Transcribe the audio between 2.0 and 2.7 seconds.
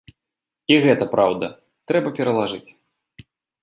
пералажыць.